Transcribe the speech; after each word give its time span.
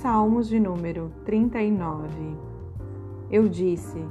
Salmos 0.00 0.48
de 0.48 0.58
número 0.58 1.12
39 1.26 2.08
Eu 3.30 3.46
disse: 3.46 4.02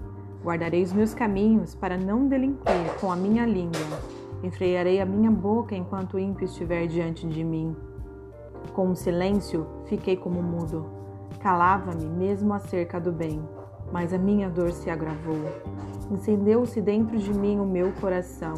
Guardarei 0.43 0.83
os 0.83 0.93
meus 0.93 1.15
caminhos 1.15 1.73
para 1.73 1.97
não 1.97 2.27
delinquir 2.27 2.93
com 3.01 3.11
a 3.11 3.15
minha 3.15 3.43
língua. 3.43 3.99
Enfreiarei 4.43 5.01
a 5.01 5.05
minha 5.07 5.31
boca 5.31 5.75
enquanto 5.75 6.13
o 6.13 6.19
ímpio 6.19 6.45
estiver 6.45 6.85
diante 6.85 7.27
de 7.27 7.43
mim. 7.43 7.75
Com 8.71 8.91
o 8.91 8.95
silêncio, 8.95 9.65
fiquei 9.85 10.15
como 10.15 10.43
mudo. 10.43 10.85
Calava-me 11.39 12.05
mesmo 12.05 12.53
acerca 12.53 13.01
do 13.01 13.11
bem, 13.11 13.41
mas 13.91 14.13
a 14.13 14.17
minha 14.19 14.47
dor 14.47 14.71
se 14.71 14.91
agravou. 14.91 15.41
Incendeu-se 16.11 16.79
dentro 16.81 17.17
de 17.17 17.33
mim 17.33 17.59
o 17.59 17.65
meu 17.65 17.91
coração. 17.93 18.53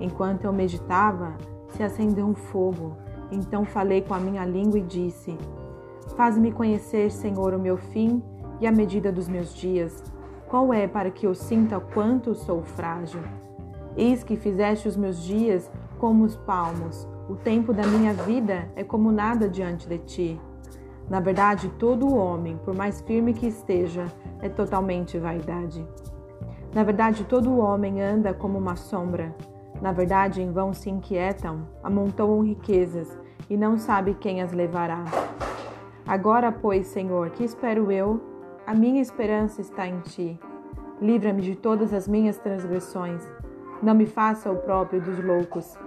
Enquanto 0.00 0.44
eu 0.44 0.52
meditava, 0.52 1.36
se 1.68 1.82
acendeu 1.82 2.24
um 2.24 2.34
fogo. 2.34 2.96
Então 3.30 3.66
falei 3.66 4.00
com 4.00 4.14
a 4.14 4.18
minha 4.18 4.46
língua 4.46 4.78
e 4.78 4.82
disse: 4.82 5.36
Faz-me 6.16 6.52
conhecer, 6.52 7.10
Senhor, 7.10 7.54
o 7.54 7.58
meu 7.58 7.76
fim 7.76 8.22
e 8.60 8.66
a 8.66 8.72
medida 8.72 9.10
dos 9.10 9.28
meus 9.28 9.54
dias. 9.54 10.02
Qual 10.48 10.72
é 10.72 10.86
para 10.86 11.10
que 11.10 11.26
eu 11.26 11.34
sinta 11.34 11.80
quanto 11.80 12.34
sou 12.34 12.62
frágil? 12.62 13.20
Eis 13.96 14.22
que 14.22 14.36
fizeste 14.36 14.86
os 14.86 14.96
meus 14.96 15.22
dias 15.22 15.70
como 15.98 16.24
os 16.24 16.36
palmos. 16.36 17.08
O 17.28 17.34
tempo 17.34 17.72
da 17.72 17.86
minha 17.86 18.12
vida 18.12 18.68
é 18.76 18.84
como 18.84 19.10
nada 19.10 19.48
diante 19.48 19.88
de 19.88 19.98
ti. 19.98 20.40
Na 21.08 21.20
verdade, 21.20 21.68
todo 21.78 22.14
homem, 22.14 22.56
por 22.64 22.74
mais 22.74 23.00
firme 23.00 23.34
que 23.34 23.46
esteja, 23.46 24.06
é 24.40 24.48
totalmente 24.48 25.18
vaidade. 25.18 25.86
Na 26.74 26.82
verdade, 26.82 27.24
todo 27.24 27.58
homem 27.58 28.02
anda 28.02 28.32
como 28.32 28.58
uma 28.58 28.76
sombra. 28.76 29.34
Na 29.80 29.92
verdade, 29.92 30.42
em 30.42 30.50
vão 30.50 30.72
se 30.72 30.90
inquietam, 30.90 31.66
amontoam 31.82 32.42
riquezas 32.42 33.08
e 33.48 33.56
não 33.56 33.76
sabe 33.78 34.14
quem 34.14 34.40
as 34.40 34.52
levará. 34.52 35.04
Agora, 36.06 36.52
pois, 36.52 36.86
Senhor, 36.88 37.30
que 37.30 37.42
espero 37.42 37.90
eu? 37.90 38.20
A 38.66 38.74
minha 38.74 39.00
esperança 39.00 39.62
está 39.62 39.86
em 39.86 40.00
ti. 40.00 40.38
Livra-me 41.00 41.40
de 41.40 41.56
todas 41.56 41.94
as 41.94 42.06
minhas 42.06 42.36
transgressões. 42.36 43.26
Não 43.82 43.94
me 43.94 44.04
faça 44.04 44.50
o 44.50 44.56
próprio 44.56 45.00
dos 45.00 45.18
loucos. 45.24 45.78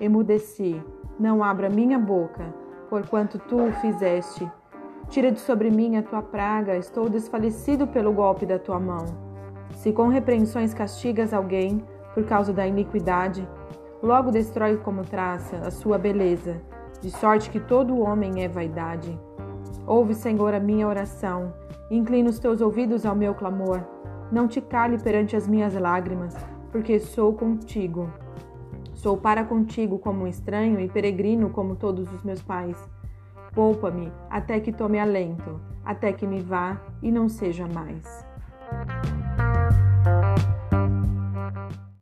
Emudeci, 0.00 0.82
não 1.18 1.44
abra 1.44 1.68
minha 1.68 1.98
boca, 1.98 2.54
porquanto 2.88 3.38
tu 3.38 3.62
o 3.62 3.72
fizeste. 3.72 4.50
Tira 5.08 5.30
de 5.30 5.40
sobre 5.40 5.70
mim 5.70 5.96
a 5.96 6.02
tua 6.02 6.22
praga, 6.22 6.76
estou 6.76 7.08
desfalecido 7.08 7.86
pelo 7.86 8.12
golpe 8.12 8.46
da 8.46 8.58
tua 8.58 8.80
mão. 8.80 9.04
Se 9.72 9.92
com 9.92 10.08
repreensões 10.08 10.72
castigas 10.72 11.34
alguém 11.34 11.84
por 12.14 12.24
causa 12.24 12.54
da 12.54 12.66
iniquidade, 12.66 13.46
logo 14.02 14.30
destrói 14.30 14.78
como 14.78 15.02
traça 15.02 15.56
a 15.56 15.70
sua 15.70 15.98
beleza, 15.98 16.60
de 17.00 17.10
sorte 17.10 17.50
que 17.50 17.60
todo 17.60 18.00
homem 18.00 18.42
é 18.42 18.48
vaidade. 18.48 19.18
Ouve, 19.88 20.14
Senhor, 20.14 20.52
a 20.52 20.60
minha 20.60 20.86
oração, 20.86 21.54
inclina 21.90 22.28
os 22.28 22.38
teus 22.38 22.60
ouvidos 22.60 23.06
ao 23.06 23.16
meu 23.16 23.34
clamor. 23.34 23.80
Não 24.30 24.46
te 24.46 24.60
cale 24.60 24.98
perante 24.98 25.34
as 25.34 25.48
minhas 25.48 25.72
lágrimas, 25.72 26.36
porque 26.70 27.00
sou 27.00 27.32
contigo. 27.32 28.12
Sou 28.92 29.16
para 29.16 29.42
contigo 29.44 29.98
como 29.98 30.24
um 30.24 30.26
estranho 30.26 30.78
e 30.78 30.90
peregrino 30.90 31.48
como 31.48 31.74
todos 31.74 32.12
os 32.12 32.22
meus 32.22 32.42
pais. 32.42 32.76
Poupa-me 33.54 34.12
até 34.28 34.60
que 34.60 34.72
tome 34.72 34.98
alento, 34.98 35.58
até 35.82 36.12
que 36.12 36.26
me 36.26 36.42
vá 36.42 36.78
e 37.02 37.10
não 37.10 37.26
seja 37.26 37.66
mais. 37.66 38.28